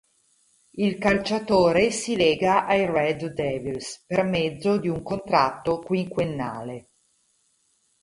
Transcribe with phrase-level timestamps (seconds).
[0.77, 6.89] Il calciatore si lega ai "Red Devils" per mezzo di un contratto quinquennale.